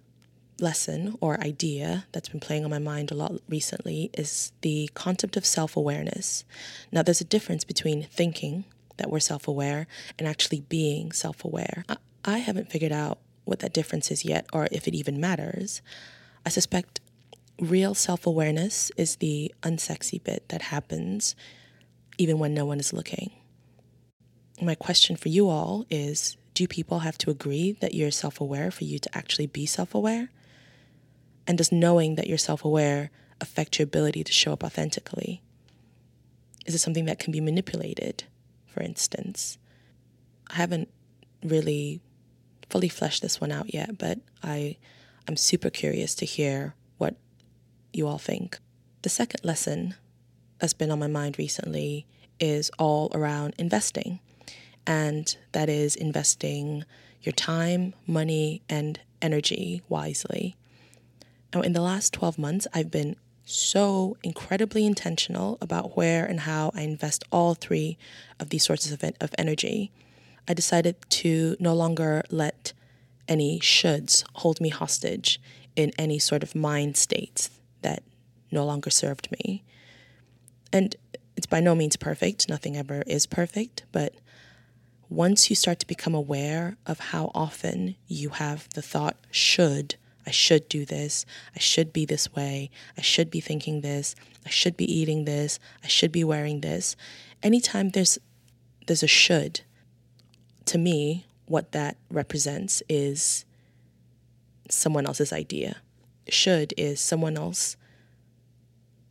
lesson 0.61 1.16
or 1.21 1.40
idea 1.40 2.07
that's 2.12 2.28
been 2.28 2.40
playing 2.40 2.64
on 2.64 2.71
my 2.71 2.78
mind 2.78 3.11
a 3.11 3.14
lot 3.14 3.33
recently 3.49 4.11
is 4.14 4.52
the 4.61 4.90
concept 4.95 5.37
of 5.37 5.45
self 5.45 5.76
awareness. 5.76 6.45
Now, 6.92 7.02
there's 7.02 7.21
a 7.21 7.25
difference 7.25 7.64
between 7.64 8.04
thinking 8.04 8.64
that 8.99 9.11
we're 9.11 9.21
self 9.21 9.49
aware 9.49 9.87
and 10.19 10.28
actually 10.28 10.61
being 10.61 11.12
self 11.12 11.45
aware. 11.45 11.85
I 12.25 12.38
haven't 12.38 12.71
figured 12.71 12.92
out 12.92 13.19
what 13.45 13.61
that 13.61 13.73
difference 13.73 14.11
is 14.11 14.25
yet 14.25 14.47
or 14.52 14.69
if 14.71 14.87
it 14.87 14.95
even 14.95 15.21
matters. 15.21 15.83
I 16.45 16.50
suspect 16.50 17.00
real 17.61 17.95
self 17.95 18.26
awareness 18.26 18.90
is 18.97 19.17
the 19.17 19.55
unsexy 19.62 20.23
bit 20.23 20.49
that 20.49 20.62
happens 20.62 21.35
even 22.19 22.38
when 22.38 22.55
no 22.55 22.64
one 22.64 22.81
is 22.81 22.93
looking. 22.93 23.31
My 24.61 24.75
question 24.75 25.17
for 25.17 25.29
you 25.29 25.49
all 25.49 25.87
is 25.90 26.37
do 26.55 26.67
people 26.67 27.00
have 27.00 27.17
to 27.19 27.31
agree 27.31 27.73
that 27.81 27.95
you're 27.95 28.11
self 28.11 28.40
aware 28.40 28.71
for 28.71 28.85
you 28.85 28.99
to 28.99 29.17
actually 29.17 29.47
be 29.47 29.67
self 29.67 29.95
aware? 29.95 30.31
And 31.47 31.59
does 31.59 31.73
knowing 31.73 32.17
that 32.17 32.26
you're 32.26 32.38
self 32.38 32.64
aware 32.64 33.11
affect 33.40 33.79
your 33.79 33.85
ability 33.85 34.25
to 34.25 34.33
show 34.33 34.52
up 34.52 34.64
authentically? 34.64 35.43
Is 36.67 36.75
it 36.75 36.79
something 36.79 37.07
that 37.07 37.19
can 37.19 37.33
be 37.33 37.40
manipulated, 37.40 38.25
for 38.67 38.83
instance? 38.83 39.59
I 40.49 40.57
haven't 40.57 40.88
really 41.43 42.00
fully 42.69 42.88
fleshed 42.88 43.23
this 43.23 43.40
one 43.40 43.50
out 43.50 43.73
yet, 43.73 43.99
but 43.99 44.19
I, 44.43 44.76
I'm 45.26 45.37
super 45.37 45.71
curious 45.71 46.14
to 46.17 46.26
hear 46.26 46.75
you 47.92 48.06
all 48.06 48.18
think. 48.18 48.59
The 49.02 49.09
second 49.09 49.44
lesson 49.44 49.94
that's 50.59 50.75
been 50.75 50.90
on 50.90 50.99
my 50.99 51.06
mind 51.06 51.38
recently 51.38 52.06
is 52.38 52.70
all 52.78 53.11
around 53.14 53.54
investing, 53.59 54.20
and 54.87 55.37
that 55.52 55.68
is 55.68 55.97
investing 55.97 56.85
your 57.23 57.32
time, 57.32 57.94
money, 58.06 58.62
and 58.68 59.00
energy 59.20 59.82
wisely. 59.88 60.56
Now, 61.54 61.61
in 61.62 61.73
the 61.73 61.82
last 61.82 62.12
12 62.12 62.38
months, 62.38 62.66
I've 62.73 62.90
been 62.90 63.16
so 63.44 64.16
incredibly 64.23 64.87
intentional 64.87 65.59
about 65.61 65.97
where 65.97 66.25
and 66.25 66.40
how 66.40 66.70
I 66.75 66.82
invest 66.82 67.25
all 67.32 67.54
three 67.54 67.99
of 68.38 68.50
these 68.50 68.64
sources 68.64 68.92
of, 68.92 69.02
of 69.20 69.35
energy. 69.37 69.90
I 70.47 70.54
decided 70.54 70.97
to 71.11 71.56
no 71.59 71.75
longer 71.75 72.23
let 72.30 72.73
any 73.28 73.61
shoulds 73.61 74.25
hold 74.35 74.61
me 74.61 74.68
hostage 74.68 75.40
in 75.76 75.92
any 75.99 76.18
sort 76.18 76.42
of 76.42 76.54
mind 76.54 76.97
states 76.97 77.50
that 77.83 78.03
no 78.51 78.65
longer 78.65 78.91
served 78.91 79.31
me. 79.31 79.65
And 80.73 80.97
it's 81.37 81.47
by 81.47 81.61
no 81.61 81.75
means 81.75 81.97
perfect, 81.97 82.49
nothing 82.49 82.77
ever 82.77 83.03
is 83.07 83.27
perfect, 83.27 83.85
but 83.93 84.15
once 85.09 85.51
you 85.51 85.57
start 85.57 85.81
to 85.81 85.87
become 85.87 86.15
aware 86.15 86.77
of 86.87 87.01
how 87.01 87.33
often 87.35 87.97
you 88.07 88.31
have 88.31 88.69
the 88.75 88.83
thought, 88.83 89.17
should, 89.31 89.97
I 90.25 90.31
should 90.31 90.69
do 90.69 90.85
this, 90.85 91.27
I 91.57 91.59
should 91.59 91.93
be 91.93 92.05
this 92.05 92.33
way, 92.33 92.71
I 92.97 93.01
should 93.01 93.31
be 93.31 93.41
thinking 93.41 93.81
this, 93.81 94.15
I 94.47 94.51
should 94.51 94.77
be 94.77 94.85
eating 94.91 95.25
this, 95.25 95.59
I 95.83 95.89
should 95.89 96.13
be 96.13 96.23
wearing 96.23 96.61
this. 96.61 96.95
Anytime 97.43 97.91
there's 97.91 98.19
there's 98.87 99.03
a 99.03 99.09
should, 99.09 99.61
to 100.67 100.79
me, 100.79 101.27
what 101.47 101.73
that 101.73 101.97
represents 102.11 102.83
is 102.89 103.45
someone 104.69 105.07
else's 105.07 105.33
idea. 105.33 105.77
Should 106.29 106.75
is 106.77 107.00
someone 107.00 107.37
else 107.37 107.77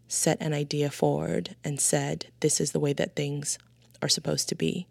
set 0.07 0.41
an 0.41 0.53
idea 0.53 0.89
forward 0.89 1.55
and 1.63 1.79
said, 1.79 2.27
this 2.39 2.59
is 2.59 2.71
the 2.71 2.79
way 2.79 2.93
that 2.93 3.15
things 3.15 3.59
are 4.01 4.09
supposed 4.09 4.49
to 4.49 4.55
be. 4.55 4.87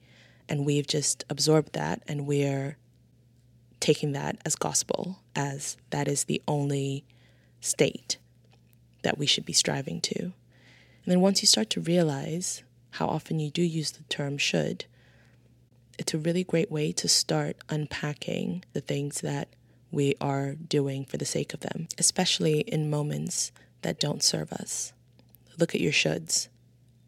And 0.48 0.64
we've 0.64 0.86
just 0.86 1.24
absorbed 1.28 1.72
that 1.74 2.02
and 2.06 2.26
we're 2.26 2.76
taking 3.80 4.12
that 4.12 4.38
as 4.44 4.54
gospel, 4.54 5.20
as 5.34 5.76
that 5.90 6.08
is 6.08 6.24
the 6.24 6.42
only 6.46 7.04
state 7.60 8.18
that 9.02 9.18
we 9.18 9.26
should 9.26 9.44
be 9.44 9.52
striving 9.52 10.00
to. 10.00 10.22
And 10.22 10.32
then 11.06 11.20
once 11.20 11.42
you 11.42 11.46
start 11.46 11.70
to 11.70 11.80
realize 11.80 12.62
how 12.92 13.06
often 13.06 13.38
you 13.38 13.50
do 13.50 13.62
use 13.62 13.92
the 13.92 14.04
term 14.04 14.38
should, 14.38 14.84
it's 15.98 16.14
a 16.14 16.18
really 16.18 16.44
great 16.44 16.70
way 16.70 16.92
to 16.92 17.08
start 17.08 17.56
unpacking 17.68 18.64
the 18.72 18.80
things 18.80 19.20
that 19.20 19.48
we 19.90 20.14
are 20.20 20.54
doing 20.54 21.04
for 21.04 21.16
the 21.16 21.24
sake 21.24 21.54
of 21.54 21.60
them, 21.60 21.88
especially 21.98 22.60
in 22.60 22.90
moments 22.90 23.52
that 23.82 24.00
don't 24.00 24.22
serve 24.22 24.52
us 24.52 24.92
look 25.58 25.74
at 25.74 25.80
your 25.80 25.92
shoulds 25.92 26.48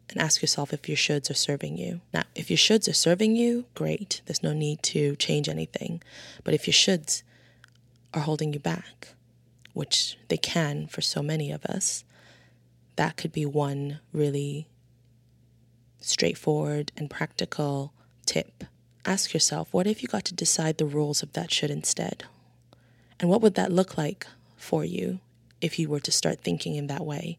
and 0.09 0.21
ask 0.21 0.41
yourself 0.41 0.73
if 0.73 0.89
your 0.89 0.97
shoulds 0.97 1.29
are 1.29 1.35
serving 1.35 1.77
you. 1.77 2.01
Now, 2.13 2.23
if 2.35 2.49
your 2.49 2.57
shoulds 2.57 2.89
are 2.89 2.93
serving 2.93 3.35
you, 3.35 3.65
great. 3.73 4.21
There's 4.25 4.43
no 4.43 4.53
need 4.53 4.83
to 4.83 5.15
change 5.15 5.47
anything. 5.47 6.03
But 6.43 6.53
if 6.53 6.67
your 6.67 6.73
shoulds 6.73 7.23
are 8.13 8.21
holding 8.21 8.53
you 8.53 8.59
back, 8.59 9.13
which 9.73 10.17
they 10.27 10.37
can 10.37 10.87
for 10.87 10.99
so 10.99 11.23
many 11.23 11.49
of 11.49 11.65
us, 11.65 12.03
that 12.97 13.15
could 13.15 13.31
be 13.31 13.45
one 13.45 13.99
really 14.11 14.67
straightforward 16.01 16.91
and 16.97 17.09
practical 17.09 17.93
tip. 18.25 18.65
Ask 19.05 19.33
yourself, 19.33 19.73
what 19.73 19.87
if 19.87 20.03
you 20.03 20.09
got 20.09 20.25
to 20.25 20.33
decide 20.33 20.77
the 20.77 20.85
rules 20.85 21.23
of 21.23 21.31
that 21.33 21.53
should 21.53 21.71
instead? 21.71 22.25
And 23.21 23.29
what 23.29 23.41
would 23.41 23.53
that 23.53 23.71
look 23.71 23.99
like 23.99 24.25
for 24.57 24.83
you 24.83 25.19
if 25.61 25.77
you 25.77 25.87
were 25.87 25.99
to 25.99 26.11
start 26.11 26.41
thinking 26.41 26.75
in 26.75 26.87
that 26.87 27.05
way? 27.05 27.37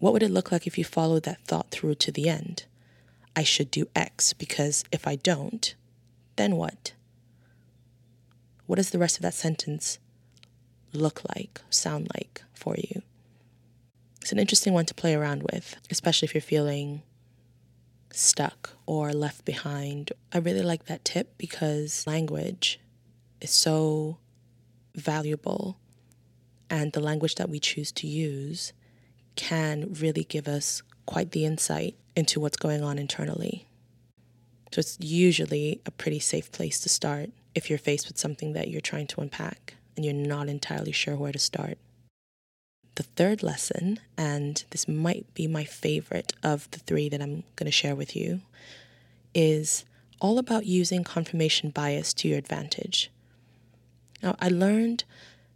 What 0.00 0.12
would 0.12 0.24
it 0.24 0.30
look 0.30 0.50
like 0.50 0.66
if 0.66 0.76
you 0.76 0.84
followed 0.84 1.22
that 1.22 1.44
thought 1.44 1.70
through 1.70 1.94
to 1.96 2.10
the 2.10 2.28
end? 2.28 2.64
I 3.36 3.44
should 3.44 3.70
do 3.70 3.86
X 3.94 4.32
because 4.32 4.84
if 4.90 5.06
I 5.06 5.14
don't, 5.14 5.72
then 6.34 6.56
what? 6.56 6.92
What 8.66 8.76
does 8.76 8.90
the 8.90 8.98
rest 8.98 9.16
of 9.16 9.22
that 9.22 9.34
sentence 9.34 10.00
look 10.92 11.22
like, 11.36 11.60
sound 11.70 12.08
like 12.16 12.42
for 12.54 12.74
you? 12.76 13.02
It's 14.20 14.32
an 14.32 14.40
interesting 14.40 14.72
one 14.72 14.86
to 14.86 14.94
play 14.94 15.14
around 15.14 15.44
with, 15.52 15.76
especially 15.90 16.26
if 16.26 16.34
you're 16.34 16.42
feeling 16.42 17.02
stuck 18.12 18.70
or 18.84 19.12
left 19.12 19.44
behind. 19.44 20.10
I 20.32 20.38
really 20.38 20.62
like 20.62 20.86
that 20.86 21.04
tip 21.04 21.38
because 21.38 22.04
language 22.04 22.80
is 23.40 23.50
so 23.50 24.18
valuable, 24.94 25.78
and 26.70 26.92
the 26.92 27.00
language 27.00 27.36
that 27.36 27.48
we 27.48 27.60
choose 27.60 27.92
to 27.92 28.06
use 28.06 28.72
can 29.36 29.94
really 30.00 30.24
give 30.24 30.48
us 30.48 30.82
quite 31.06 31.30
the 31.30 31.44
insight 31.44 31.96
into 32.16 32.40
what's 32.40 32.56
going 32.56 32.82
on 32.82 32.98
internally. 32.98 33.66
So 34.72 34.80
it's 34.80 34.98
usually 35.00 35.80
a 35.86 35.90
pretty 35.90 36.18
safe 36.18 36.52
place 36.52 36.80
to 36.80 36.88
start 36.88 37.30
if 37.54 37.70
you're 37.70 37.78
faced 37.78 38.08
with 38.08 38.18
something 38.18 38.52
that 38.52 38.68
you're 38.68 38.80
trying 38.80 39.06
to 39.08 39.20
unpack 39.20 39.74
and 39.96 40.04
you're 40.04 40.14
not 40.14 40.48
entirely 40.48 40.92
sure 40.92 41.16
where 41.16 41.32
to 41.32 41.38
start. 41.38 41.78
The 42.96 43.02
third 43.04 43.42
lesson, 43.42 44.00
and 44.16 44.62
this 44.70 44.88
might 44.88 45.32
be 45.32 45.46
my 45.46 45.64
favorite 45.64 46.32
of 46.42 46.68
the 46.72 46.80
three 46.80 47.08
that 47.08 47.22
I'm 47.22 47.44
going 47.56 47.66
to 47.66 47.70
share 47.70 47.94
with 47.94 48.14
you, 48.14 48.40
is 49.34 49.84
all 50.20 50.38
about 50.38 50.66
using 50.66 51.04
confirmation 51.04 51.70
bias 51.70 52.12
to 52.14 52.28
your 52.28 52.38
advantage. 52.38 53.10
Now, 54.22 54.36
I 54.40 54.48
learned 54.48 55.04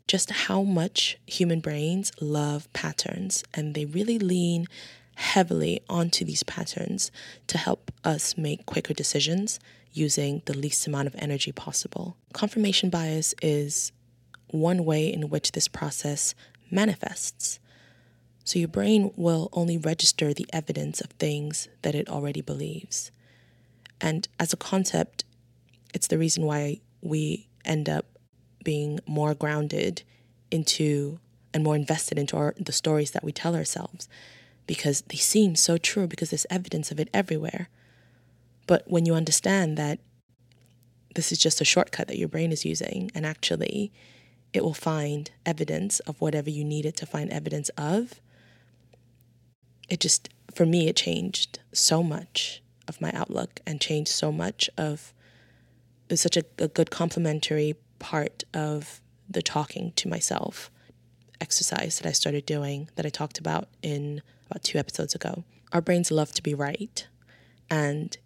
just 0.06 0.30
how 0.30 0.62
much 0.62 1.18
human 1.26 1.60
brains 1.60 2.12
love 2.20 2.72
patterns 2.72 3.44
and 3.54 3.74
they 3.74 3.84
really 3.84 4.18
lean 4.18 4.66
heavily 5.14 5.80
onto 5.88 6.24
these 6.24 6.42
patterns 6.42 7.10
to 7.46 7.58
help 7.58 7.92
us 8.04 8.36
make 8.36 8.66
quicker 8.66 8.94
decisions 8.94 9.60
using 9.92 10.42
the 10.46 10.56
least 10.56 10.86
amount 10.86 11.06
of 11.06 11.14
energy 11.18 11.52
possible. 11.52 12.16
Confirmation 12.32 12.90
bias 12.90 13.34
is 13.42 13.92
one 14.48 14.84
way 14.84 15.12
in 15.12 15.28
which 15.28 15.52
this 15.52 15.68
process 15.68 16.34
manifests. 16.70 17.58
So 18.44 18.58
your 18.58 18.68
brain 18.68 19.12
will 19.16 19.48
only 19.52 19.78
register 19.78 20.34
the 20.34 20.46
evidence 20.52 21.00
of 21.00 21.10
things 21.12 21.68
that 21.82 21.94
it 21.94 22.08
already 22.08 22.40
believes. 22.40 23.10
And 24.00 24.26
as 24.40 24.52
a 24.52 24.56
concept, 24.56 25.24
it's 25.94 26.08
the 26.08 26.18
reason 26.18 26.44
why 26.44 26.80
we 27.02 27.48
end 27.64 27.88
up 27.88 28.11
being 28.62 29.00
more 29.06 29.34
grounded 29.34 30.02
into 30.50 31.18
and 31.54 31.64
more 31.64 31.76
invested 31.76 32.18
into 32.18 32.36
our, 32.36 32.54
the 32.58 32.72
stories 32.72 33.10
that 33.10 33.24
we 33.24 33.32
tell 33.32 33.54
ourselves 33.54 34.08
because 34.66 35.02
they 35.02 35.16
seem 35.16 35.54
so 35.56 35.76
true 35.76 36.06
because 36.06 36.30
there's 36.30 36.46
evidence 36.50 36.90
of 36.90 37.00
it 37.00 37.08
everywhere. 37.12 37.68
But 38.66 38.84
when 38.86 39.06
you 39.06 39.14
understand 39.14 39.76
that 39.76 39.98
this 41.14 41.32
is 41.32 41.38
just 41.38 41.60
a 41.60 41.64
shortcut 41.64 42.08
that 42.08 42.18
your 42.18 42.28
brain 42.28 42.52
is 42.52 42.64
using, 42.64 43.10
and 43.14 43.26
actually 43.26 43.92
it 44.52 44.64
will 44.64 44.74
find 44.74 45.30
evidence 45.44 46.00
of 46.00 46.20
whatever 46.20 46.50
you 46.50 46.64
need 46.64 46.86
it 46.86 46.96
to 46.96 47.06
find 47.06 47.30
evidence 47.30 47.68
of, 47.70 48.20
it 49.88 50.00
just, 50.00 50.28
for 50.54 50.64
me, 50.64 50.88
it 50.88 50.96
changed 50.96 51.58
so 51.72 52.02
much 52.02 52.62
of 52.88 53.00
my 53.00 53.12
outlook 53.12 53.60
and 53.66 53.80
changed 53.80 54.10
so 54.10 54.32
much 54.32 54.70
of, 54.78 55.12
it 56.08 56.12
was 56.12 56.20
such 56.20 56.36
a, 56.36 56.44
a 56.58 56.68
good 56.68 56.90
complementary 56.90 57.74
part 58.02 58.42
of 58.52 59.00
the 59.30 59.40
talking 59.40 59.92
to 59.94 60.08
myself 60.08 60.70
exercise 61.40 61.98
that 61.98 62.08
I 62.08 62.12
started 62.12 62.44
doing 62.44 62.90
that 62.96 63.06
I 63.06 63.08
talked 63.08 63.38
about 63.38 63.68
in 63.80 64.22
about 64.50 64.64
two 64.64 64.78
episodes 64.78 65.14
ago. 65.14 65.44
Our 65.72 65.80
brains 65.80 66.10
love 66.10 66.32
to 66.32 66.42
be 66.42 66.52
right. 66.52 67.06
And 67.70 68.16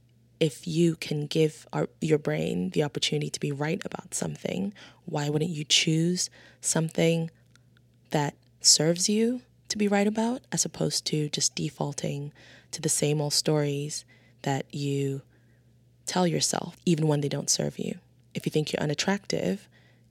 if 0.41 0.67
you 0.67 0.97
can 0.97 1.27
give 1.27 1.67
our, 1.73 1.89
your 2.01 2.19
brain 2.19 2.71
the 2.71 2.83
opportunity 2.83 3.31
to 3.31 3.39
be 3.39 3.53
right 3.53 3.81
about 3.85 4.15
something, 4.15 4.73
why 5.05 5.29
wouldn't 5.29 5.51
you 5.51 5.65
choose 5.65 6.31
something 6.61 7.31
that 8.11 8.35
serves 8.61 9.09
you 9.09 9.43
to 9.69 9.79
be 9.79 9.89
right 9.89 10.07
about 10.07 10.41
as 10.51 10.65
opposed 10.65 11.05
to 11.07 11.29
just 11.29 11.55
defaulting 11.55 12.33
to 12.73 12.81
the 12.81 12.89
same 12.89 13.21
old 13.21 13.35
stories 13.35 14.05
that 14.43 14.75
you 14.75 15.21
tell 16.07 16.27
yourself, 16.27 16.77
even 16.87 17.07
when 17.07 17.21
they 17.21 17.29
don't 17.29 17.51
serve 17.51 17.79
you? 17.79 17.99
If 18.37 18.47
you 18.47 18.51
think 18.51 18.73
you're 18.73 18.83
unattractive, 18.83 19.69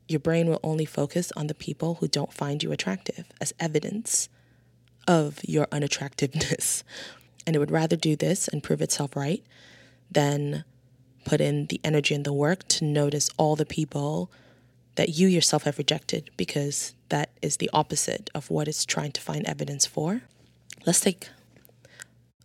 your 0.08 0.20
brain 0.20 0.50
will 0.50 0.60
only 0.64 0.86
focus 0.86 1.32
on 1.38 1.48
the 1.48 1.54
people 1.54 1.96
who 1.96 2.08
don't 2.08 2.34
find 2.34 2.62
you 2.62 2.72
attractive 2.72 3.26
as 3.40 3.54
evidence 3.60 4.30
of 5.08 5.40
your 5.44 5.68
unattractiveness. 5.72 6.84
And 7.48 7.56
it 7.56 7.60
would 7.60 7.70
rather 7.70 7.96
do 7.96 8.16
this 8.16 8.48
and 8.48 8.64
prove 8.64 8.82
itself 8.82 9.16
right 9.16 9.44
than 10.10 10.64
put 11.26 11.40
in 11.40 11.68
the 11.68 11.80
energy 11.84 12.16
and 12.16 12.26
the 12.26 12.34
work 12.34 12.68
to 12.70 12.86
notice 12.86 13.30
all 13.38 13.56
the 13.56 13.68
people 13.68 14.32
that 14.96 15.10
you 15.10 15.28
yourself 15.28 15.64
have 15.64 15.78
rejected 15.78 16.32
because 16.38 16.94
that 17.10 17.30
is 17.42 17.58
the 17.58 17.70
opposite 17.72 18.30
of 18.34 18.50
what 18.50 18.68
it's 18.68 18.84
trying 18.84 19.12
to 19.12 19.22
find 19.22 19.46
evidence 19.46 19.86
for. 19.86 20.24
Let's 20.86 21.02
take 21.02 21.30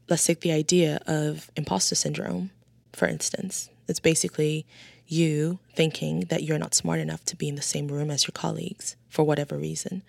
let's 0.09 0.27
take 0.27 0.41
the 0.41 0.53
idea 0.53 1.01
of 1.07 1.51
imposter 1.57 1.95
syndrome, 1.95 2.51
for 2.93 3.07
instance. 3.07 3.71
It's 3.89 4.01
basically 4.01 4.67
you 5.11 5.59
thinking 5.75 6.21
that 6.29 6.43
you're 6.43 6.59
not 6.59 6.75
smart 6.75 7.01
enough 7.01 7.25
to 7.27 7.37
be 7.37 7.49
in 7.49 7.55
the 7.55 7.63
same 7.63 7.89
room 7.89 8.11
as 8.11 8.25
your 8.25 8.33
colleagues 8.33 8.97
for 9.09 9.25
whatever 9.25 9.57
reason. 9.57 10.03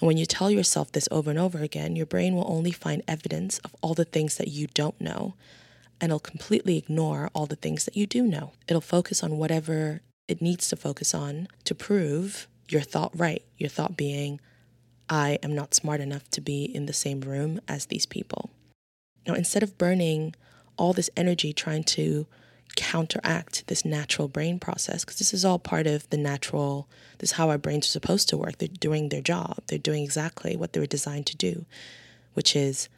And 0.00 0.06
when 0.06 0.18
you 0.18 0.26
tell 0.26 0.50
yourself 0.50 0.92
this 0.92 1.08
over 1.10 1.30
and 1.30 1.38
over 1.38 1.58
again, 1.58 1.96
your 1.96 2.06
brain 2.06 2.34
will 2.34 2.50
only 2.50 2.72
find 2.72 3.02
evidence 3.08 3.58
of 3.60 3.74
all 3.80 3.94
the 3.94 4.04
things 4.04 4.36
that 4.36 4.48
you 4.48 4.66
don't 4.74 5.00
know, 5.00 5.34
and 6.00 6.10
it'll 6.10 6.20
completely 6.20 6.76
ignore 6.76 7.30
all 7.34 7.46
the 7.46 7.56
things 7.56 7.84
that 7.84 7.96
you 7.96 8.06
do 8.06 8.22
know. 8.22 8.52
It'll 8.68 8.80
focus 8.80 9.22
on 9.22 9.38
whatever 9.38 10.02
it 10.28 10.42
needs 10.42 10.68
to 10.68 10.76
focus 10.76 11.14
on 11.14 11.48
to 11.64 11.74
prove 11.74 12.48
your 12.68 12.82
thought 12.82 13.18
right. 13.18 13.42
Your 13.56 13.70
thought 13.70 13.96
being, 13.96 14.40
I 15.08 15.38
am 15.42 15.54
not 15.54 15.74
smart 15.74 16.00
enough 16.00 16.28
to 16.30 16.40
be 16.40 16.64
in 16.64 16.86
the 16.86 16.92
same 16.92 17.20
room 17.20 17.60
as 17.68 17.86
these 17.86 18.06
people. 18.06 18.50
Now, 19.26 19.34
instead 19.34 19.62
of 19.62 19.78
burning 19.78 20.34
all 20.76 20.92
this 20.92 21.10
energy 21.16 21.52
trying 21.52 21.84
to 21.84 22.26
counteract 22.76 23.66
this 23.66 23.84
natural 23.84 24.28
brain 24.28 24.58
process 24.58 25.04
because 25.04 25.18
this 25.18 25.34
is 25.34 25.44
all 25.44 25.58
part 25.58 25.86
of 25.86 26.08
the 26.10 26.16
natural 26.16 26.88
this 27.18 27.30
is 27.30 27.36
how 27.36 27.48
our 27.50 27.58
brains 27.58 27.86
are 27.86 27.90
supposed 27.90 28.28
to 28.28 28.36
work 28.36 28.58
they're 28.58 28.68
doing 28.68 29.08
their 29.08 29.22
job 29.22 29.58
they're 29.66 29.78
doing 29.78 30.04
exactly 30.04 30.56
what 30.56 30.72
they 30.72 30.80
were 30.80 30.86
designed 30.86 31.26
to 31.26 31.36
do 31.36 31.64
which 32.34 32.54
is 32.54 32.88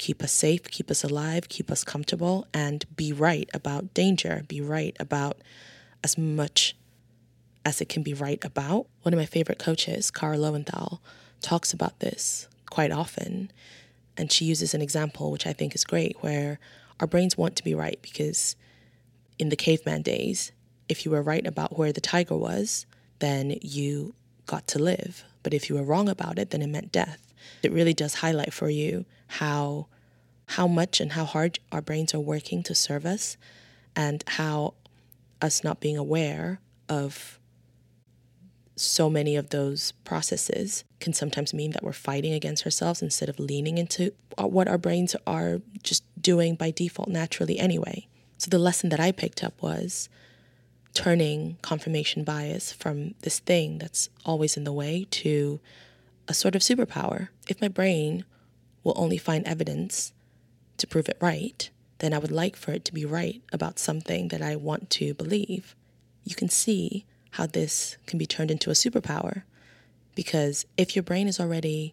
keep 0.00 0.22
us 0.22 0.32
safe, 0.32 0.64
keep 0.64 0.90
us 0.90 1.04
alive, 1.04 1.50
keep 1.50 1.70
us 1.70 1.84
comfortable, 1.84 2.46
and 2.54 2.86
be 2.96 3.12
right 3.12 3.50
about 3.52 3.92
danger, 3.92 4.42
be 4.48 4.58
right 4.58 4.96
about 4.98 5.36
as 6.02 6.16
much 6.16 6.74
as 7.66 7.82
it 7.82 7.90
can 7.90 8.02
be 8.02 8.14
right 8.14 8.42
about. 8.42 8.86
One 9.02 9.12
of 9.12 9.18
my 9.18 9.26
favorite 9.26 9.58
coaches, 9.58 10.10
Kara 10.10 10.38
Loewentheil, 10.38 11.00
talks 11.42 11.74
about 11.74 12.00
this 12.00 12.48
quite 12.70 12.90
often. 12.90 13.52
And 14.16 14.32
she 14.32 14.46
uses 14.46 14.72
an 14.72 14.80
example, 14.80 15.30
which 15.30 15.46
I 15.46 15.52
think 15.52 15.74
is 15.74 15.84
great, 15.84 16.16
where 16.22 16.58
our 16.98 17.06
brains 17.06 17.36
want 17.36 17.54
to 17.56 17.64
be 17.64 17.74
right 17.74 17.98
because 18.00 18.56
in 19.40 19.48
the 19.48 19.56
caveman 19.56 20.02
days, 20.02 20.52
if 20.88 21.04
you 21.04 21.10
were 21.10 21.22
right 21.22 21.46
about 21.46 21.78
where 21.78 21.92
the 21.92 22.00
tiger 22.00 22.36
was, 22.36 22.84
then 23.20 23.56
you 23.62 24.14
got 24.46 24.66
to 24.68 24.78
live. 24.78 25.24
But 25.42 25.54
if 25.54 25.70
you 25.70 25.76
were 25.76 25.82
wrong 25.82 26.08
about 26.08 26.38
it, 26.38 26.50
then 26.50 26.60
it 26.60 26.66
meant 26.66 26.92
death. 26.92 27.32
It 27.62 27.72
really 27.72 27.94
does 27.94 28.14
highlight 28.14 28.52
for 28.52 28.68
you 28.68 29.06
how 29.26 29.86
how 30.46 30.66
much 30.66 31.00
and 31.00 31.12
how 31.12 31.24
hard 31.24 31.60
our 31.70 31.80
brains 31.80 32.12
are 32.12 32.20
working 32.20 32.62
to 32.64 32.74
serve 32.74 33.06
us 33.06 33.36
and 33.94 34.24
how 34.26 34.74
us 35.40 35.62
not 35.62 35.78
being 35.80 35.96
aware 35.96 36.60
of 36.88 37.38
so 38.74 39.08
many 39.08 39.36
of 39.36 39.50
those 39.50 39.92
processes 40.04 40.84
can 40.98 41.12
sometimes 41.12 41.54
mean 41.54 41.70
that 41.70 41.84
we're 41.84 41.92
fighting 41.92 42.32
against 42.32 42.64
ourselves 42.64 43.00
instead 43.00 43.28
of 43.28 43.38
leaning 43.38 43.78
into 43.78 44.12
what 44.38 44.66
our 44.66 44.78
brains 44.78 45.14
are 45.24 45.60
just 45.84 46.02
doing 46.20 46.56
by 46.56 46.72
default 46.72 47.08
naturally 47.08 47.58
anyway. 47.58 48.08
So 48.40 48.48
the 48.48 48.58
lesson 48.58 48.88
that 48.88 49.00
I 49.00 49.12
picked 49.12 49.44
up 49.44 49.60
was 49.60 50.08
turning 50.94 51.58
confirmation 51.60 52.24
bias 52.24 52.72
from 52.72 53.14
this 53.20 53.38
thing 53.38 53.76
that's 53.76 54.08
always 54.24 54.56
in 54.56 54.64
the 54.64 54.72
way 54.72 55.06
to 55.10 55.60
a 56.26 56.32
sort 56.32 56.54
of 56.54 56.62
superpower. 56.62 57.28
If 57.50 57.60
my 57.60 57.68
brain 57.68 58.24
will 58.82 58.94
only 58.96 59.18
find 59.18 59.46
evidence 59.46 60.14
to 60.78 60.86
prove 60.86 61.06
it 61.10 61.18
right, 61.20 61.68
then 61.98 62.14
I 62.14 62.18
would 62.18 62.30
like 62.30 62.56
for 62.56 62.72
it 62.72 62.86
to 62.86 62.94
be 62.94 63.04
right 63.04 63.42
about 63.52 63.78
something 63.78 64.28
that 64.28 64.40
I 64.40 64.56
want 64.56 64.88
to 64.92 65.12
believe. 65.12 65.76
You 66.24 66.34
can 66.34 66.48
see 66.48 67.04
how 67.32 67.44
this 67.44 67.98
can 68.06 68.18
be 68.18 68.24
turned 68.24 68.50
into 68.50 68.70
a 68.70 68.72
superpower 68.72 69.42
because 70.14 70.64
if 70.78 70.96
your 70.96 71.02
brain 71.02 71.28
is 71.28 71.38
already 71.38 71.92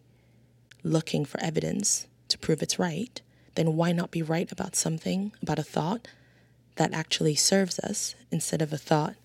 looking 0.82 1.26
for 1.26 1.38
evidence 1.42 2.06
to 2.28 2.38
prove 2.38 2.62
it's 2.62 2.78
right, 2.78 3.20
then 3.54 3.76
why 3.76 3.92
not 3.92 4.10
be 4.10 4.22
right 4.22 4.50
about 4.50 4.74
something, 4.74 5.32
about 5.42 5.58
a 5.58 5.62
thought 5.62 6.08
that 6.78 6.94
actually 6.94 7.34
serves 7.34 7.80
us 7.80 8.14
instead 8.30 8.62
of 8.62 8.72
a 8.72 8.78
thought 8.78 9.16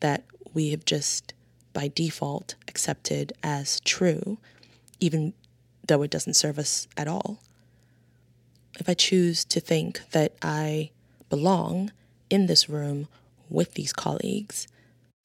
that 0.00 0.24
we 0.54 0.70
have 0.70 0.86
just 0.86 1.34
by 1.74 1.86
default 1.94 2.54
accepted 2.66 3.34
as 3.42 3.78
true, 3.80 4.38
even 5.00 5.34
though 5.86 6.00
it 6.00 6.10
doesn't 6.10 6.32
serve 6.32 6.58
us 6.58 6.88
at 6.96 7.06
all. 7.06 7.40
If 8.80 8.88
I 8.88 8.94
choose 8.94 9.44
to 9.44 9.60
think 9.60 10.00
that 10.12 10.32
I 10.40 10.90
belong 11.28 11.92
in 12.30 12.46
this 12.46 12.70
room 12.70 13.06
with 13.50 13.74
these 13.74 13.92
colleagues, 13.92 14.66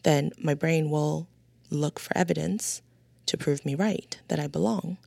then 0.04 0.32
my 0.38 0.54
brain 0.54 0.90
will 0.90 1.28
look 1.70 1.98
for 1.98 2.16
evidence 2.18 2.82
to 3.26 3.38
prove 3.38 3.66
me 3.66 3.74
right 3.74 4.20
that 4.28 4.40
I 4.40 4.48
belong. 4.48 4.98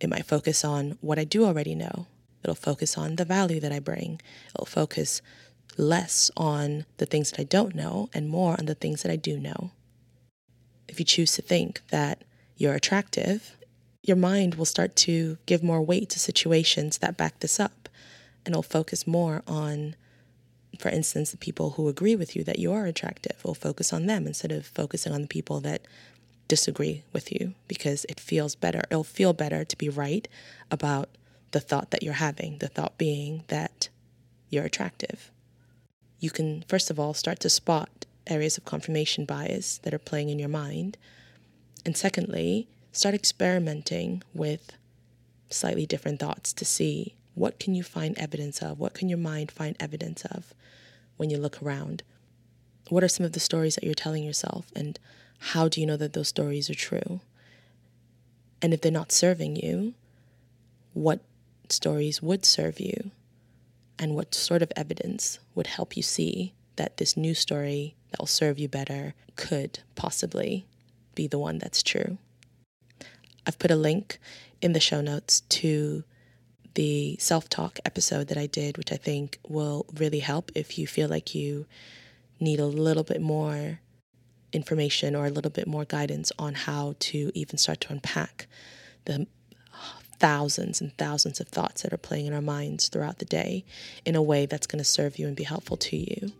It 0.00 0.10
might 0.10 0.26
focus 0.26 0.64
on 0.64 0.98
what 1.00 1.18
I 1.18 1.24
do 1.24 1.44
already 1.44 1.76
know, 1.76 2.06
It'll 2.42 2.54
focus 2.54 2.96
on 2.96 3.16
the 3.16 3.24
value 3.24 3.60
that 3.60 3.72
I 3.72 3.80
bring. 3.80 4.20
It'll 4.54 4.66
focus 4.66 5.22
less 5.76 6.30
on 6.36 6.84
the 6.96 7.06
things 7.06 7.30
that 7.30 7.40
I 7.40 7.44
don't 7.44 7.74
know 7.74 8.10
and 8.12 8.28
more 8.28 8.56
on 8.58 8.66
the 8.66 8.74
things 8.74 9.02
that 9.02 9.12
I 9.12 9.16
do 9.16 9.38
know. 9.38 9.70
If 10.88 10.98
you 10.98 11.04
choose 11.04 11.32
to 11.34 11.42
think 11.42 11.82
that 11.90 12.24
you're 12.56 12.74
attractive, 12.74 13.56
your 14.02 14.16
mind 14.16 14.54
will 14.54 14.64
start 14.64 14.96
to 14.96 15.38
give 15.46 15.62
more 15.62 15.82
weight 15.82 16.08
to 16.10 16.18
situations 16.18 16.98
that 16.98 17.16
back 17.16 17.40
this 17.40 17.60
up. 17.60 17.88
And 18.44 18.54
it'll 18.54 18.62
focus 18.62 19.06
more 19.06 19.42
on, 19.46 19.94
for 20.78 20.88
instance, 20.88 21.30
the 21.30 21.36
people 21.36 21.70
who 21.70 21.88
agree 21.88 22.16
with 22.16 22.34
you 22.34 22.42
that 22.44 22.58
you 22.58 22.72
are 22.72 22.86
attractive. 22.86 23.36
It'll 23.40 23.54
focus 23.54 23.92
on 23.92 24.06
them 24.06 24.26
instead 24.26 24.50
of 24.50 24.66
focusing 24.66 25.12
on 25.12 25.22
the 25.22 25.28
people 25.28 25.60
that 25.60 25.82
disagree 26.48 27.04
with 27.12 27.30
you 27.30 27.54
because 27.68 28.06
it 28.08 28.18
feels 28.18 28.54
better. 28.54 28.82
It'll 28.90 29.04
feel 29.04 29.34
better 29.34 29.64
to 29.64 29.76
be 29.76 29.90
right 29.90 30.26
about 30.70 31.10
the 31.50 31.60
thought 31.60 31.90
that 31.90 32.02
you're 32.02 32.14
having, 32.14 32.58
the 32.58 32.68
thought 32.68 32.98
being 32.98 33.44
that 33.48 33.88
you're 34.50 34.64
attractive. 34.64 35.30
You 36.20 36.30
can, 36.30 36.64
first 36.68 36.90
of 36.90 36.98
all, 36.98 37.14
start 37.14 37.40
to 37.40 37.50
spot 37.50 38.06
areas 38.26 38.58
of 38.58 38.64
confirmation 38.64 39.24
bias 39.24 39.78
that 39.78 39.94
are 39.94 39.98
playing 39.98 40.30
in 40.30 40.38
your 40.38 40.48
mind. 40.48 40.96
And 41.84 41.96
secondly, 41.96 42.68
start 42.92 43.14
experimenting 43.14 44.22
with 44.34 44.72
slightly 45.50 45.86
different 45.86 46.20
thoughts 46.20 46.52
to 46.52 46.64
see 46.64 47.14
what 47.34 47.60
can 47.60 47.74
you 47.74 47.82
find 47.84 48.18
evidence 48.18 48.60
of? 48.62 48.78
What 48.78 48.94
can 48.94 49.08
your 49.08 49.18
mind 49.18 49.50
find 49.50 49.76
evidence 49.78 50.24
of 50.24 50.52
when 51.16 51.30
you 51.30 51.38
look 51.38 51.62
around? 51.62 52.02
What 52.88 53.04
are 53.04 53.08
some 53.08 53.24
of 53.24 53.32
the 53.32 53.40
stories 53.40 53.76
that 53.76 53.84
you're 53.84 53.94
telling 53.94 54.24
yourself? 54.24 54.66
And 54.74 54.98
how 55.38 55.68
do 55.68 55.80
you 55.80 55.86
know 55.86 55.96
that 55.96 56.14
those 56.14 56.28
stories 56.28 56.68
are 56.68 56.74
true? 56.74 57.20
And 58.60 58.74
if 58.74 58.80
they're 58.80 58.90
not 58.90 59.12
serving 59.12 59.56
you, 59.56 59.94
what 60.94 61.20
stories 61.72 62.22
would 62.22 62.44
serve 62.44 62.80
you 62.80 63.10
and 63.98 64.14
what 64.14 64.34
sort 64.34 64.62
of 64.62 64.72
evidence 64.76 65.38
would 65.54 65.66
help 65.66 65.96
you 65.96 66.02
see 66.02 66.54
that 66.76 66.96
this 66.96 67.16
new 67.16 67.34
story 67.34 67.96
that 68.10 68.20
will 68.20 68.26
serve 68.26 68.58
you 68.58 68.68
better 68.68 69.14
could 69.36 69.80
possibly 69.94 70.66
be 71.14 71.26
the 71.26 71.38
one 71.38 71.58
that's 71.58 71.82
true. 71.82 72.18
I've 73.46 73.58
put 73.58 73.70
a 73.70 73.76
link 73.76 74.18
in 74.60 74.72
the 74.72 74.80
show 74.80 75.00
notes 75.00 75.40
to 75.40 76.04
the 76.74 77.16
self 77.18 77.48
talk 77.48 77.78
episode 77.84 78.28
that 78.28 78.38
I 78.38 78.46
did, 78.46 78.78
which 78.78 78.92
I 78.92 78.96
think 78.96 79.38
will 79.48 79.86
really 79.94 80.20
help 80.20 80.52
if 80.54 80.78
you 80.78 80.86
feel 80.86 81.08
like 81.08 81.34
you 81.34 81.66
need 82.38 82.60
a 82.60 82.66
little 82.66 83.02
bit 83.02 83.20
more 83.20 83.80
information 84.52 85.14
or 85.14 85.26
a 85.26 85.30
little 85.30 85.50
bit 85.50 85.66
more 85.66 85.84
guidance 85.84 86.30
on 86.38 86.54
how 86.54 86.94
to 87.00 87.32
even 87.34 87.58
start 87.58 87.80
to 87.82 87.92
unpack 87.92 88.46
the 89.04 89.26
thousands 90.18 90.80
and 90.80 90.96
thousands 90.96 91.40
of 91.40 91.48
thoughts 91.48 91.82
that 91.82 91.92
are 91.92 91.98
playing 91.98 92.26
in 92.26 92.32
our 92.32 92.42
minds 92.42 92.88
throughout 92.88 93.18
the 93.18 93.24
day 93.24 93.64
in 94.04 94.16
a 94.16 94.22
way 94.22 94.46
that's 94.46 94.66
going 94.66 94.78
to 94.78 94.84
serve 94.84 95.18
you 95.18 95.26
and 95.26 95.36
be 95.36 95.44
helpful 95.44 95.76
to 95.76 95.96
you. 95.96 96.32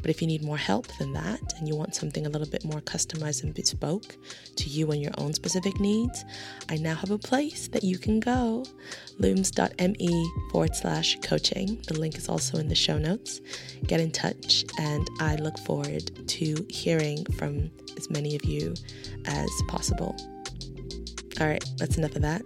But 0.00 0.10
if 0.10 0.20
you 0.20 0.28
need 0.28 0.44
more 0.44 0.56
help 0.56 0.86
than 0.98 1.12
that 1.14 1.40
and 1.58 1.68
you 1.68 1.74
want 1.74 1.94
something 1.94 2.26
a 2.26 2.28
little 2.28 2.48
bit 2.48 2.64
more 2.64 2.80
customized 2.80 3.42
and 3.42 3.54
bespoke 3.54 4.16
to 4.56 4.68
you 4.68 4.90
and 4.90 5.02
your 5.02 5.12
own 5.18 5.32
specific 5.32 5.80
needs, 5.80 6.24
I 6.68 6.76
now 6.76 6.94
have 6.94 7.10
a 7.10 7.18
place 7.18 7.68
that 7.68 7.82
you 7.82 7.98
can 7.98 8.20
go 8.20 8.64
lumes.me 9.20 10.32
forward 10.50 10.76
slash 10.76 11.18
coaching. 11.22 11.82
The 11.88 11.98
link 11.98 12.16
is 12.16 12.28
also 12.28 12.58
in 12.58 12.68
the 12.68 12.74
show 12.74 12.98
notes. 12.98 13.40
Get 13.86 14.00
in 14.00 14.12
touch, 14.12 14.64
and 14.78 15.08
I 15.20 15.36
look 15.36 15.58
forward 15.58 16.28
to 16.28 16.66
hearing 16.68 17.24
from 17.36 17.70
as 17.96 18.10
many 18.10 18.36
of 18.36 18.44
you 18.44 18.74
as 19.26 19.50
possible. 19.68 20.16
All 21.40 21.46
right, 21.46 21.64
that's 21.78 21.98
enough 21.98 22.14
of 22.14 22.22
that. 22.22 22.42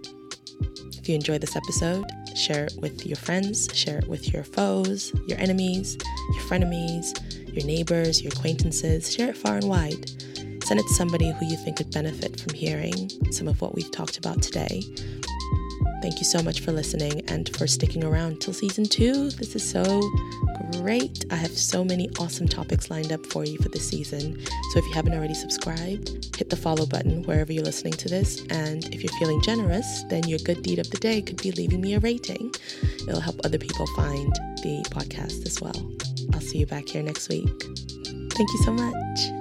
If 1.07 1.11
you 1.11 1.15
enjoyed 1.15 1.39
this 1.39 1.55
episode, 1.55 2.03
share 2.35 2.65
it 2.65 2.73
with 2.81 3.05
your 3.05 3.15
friends, 3.15 3.69
share 3.73 3.99
it 3.99 4.09
with 4.09 4.33
your 4.33 4.43
foes, 4.43 5.13
your 5.25 5.39
enemies, 5.39 5.97
your 6.33 6.43
frenemies, 6.43 7.17
your 7.55 7.65
neighbors, 7.65 8.21
your 8.21 8.33
acquaintances. 8.33 9.13
Share 9.13 9.29
it 9.29 9.37
far 9.37 9.55
and 9.55 9.69
wide. 9.69 10.09
Send 10.65 10.81
it 10.81 10.83
to 10.85 10.93
somebody 10.95 11.31
who 11.31 11.45
you 11.45 11.55
think 11.55 11.79
would 11.79 11.93
benefit 11.93 12.41
from 12.41 12.53
hearing 12.53 13.09
some 13.31 13.47
of 13.47 13.61
what 13.61 13.73
we've 13.73 13.89
talked 13.89 14.17
about 14.17 14.41
today. 14.41 14.83
Thank 16.01 16.17
you 16.17 16.25
so 16.25 16.41
much 16.41 16.59
for 16.59 16.73
listening 16.73 17.21
and 17.29 17.55
for 17.55 17.67
sticking 17.67 18.03
around 18.03 18.41
till 18.41 18.53
season 18.53 18.83
two. 18.83 19.29
This 19.29 19.55
is 19.55 19.63
so 19.63 20.01
great. 20.87 21.25
I 21.29 21.35
have 21.35 21.51
so 21.51 21.83
many 21.83 22.09
awesome 22.17 22.47
topics 22.47 22.89
lined 22.89 23.11
up 23.11 23.25
for 23.25 23.43
you 23.43 23.57
for 23.57 23.67
this 23.67 23.85
season. 23.89 24.41
So 24.71 24.79
if 24.79 24.85
you 24.85 24.93
haven't 24.93 25.15
already 25.15 25.33
subscribed, 25.33 26.33
hit 26.37 26.49
the 26.49 26.55
follow 26.55 26.85
button 26.85 27.23
wherever 27.23 27.51
you're 27.51 27.65
listening 27.65 27.91
to 27.95 28.07
this. 28.07 28.45
And 28.51 28.85
if 28.95 29.03
you're 29.03 29.11
feeling 29.19 29.41
generous, 29.41 30.03
then 30.03 30.25
your 30.29 30.39
good 30.45 30.63
deed 30.63 30.79
of 30.79 30.89
the 30.89 30.97
day 30.97 31.21
could 31.21 31.41
be 31.41 31.51
leaving 31.51 31.81
me 31.81 31.95
a 31.95 31.99
rating. 31.99 32.55
It'll 33.05 33.19
help 33.19 33.35
other 33.43 33.57
people 33.57 33.85
find 33.97 34.33
the 34.63 34.81
podcast 34.89 35.45
as 35.45 35.59
well. 35.59 35.75
I'll 36.33 36.39
see 36.39 36.59
you 36.59 36.65
back 36.65 36.87
here 36.87 37.03
next 37.03 37.27
week. 37.27 37.49
Thank 38.31 38.49
you 38.53 38.59
so 38.63 38.71
much. 38.71 39.36